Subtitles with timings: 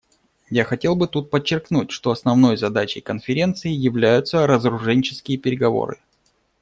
[0.49, 5.99] Я хотел бы тут подчеркнуть, что основной задачей Конференции являются разоруженческие переговоры.